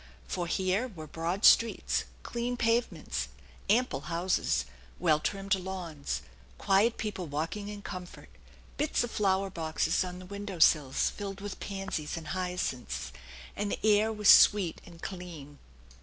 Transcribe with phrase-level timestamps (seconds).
[0.27, 3.27] For here were broad streets, clean pavements,
[3.69, 4.65] ample houses,
[4.97, 6.23] well trimmed lawns,
[6.57, 8.29] quiet people walking in comfort,
[8.77, 13.11] bits of flower boxes on the window sills filled with pansies and hyacinths;
[13.55, 15.59] and the air was sweet and clean.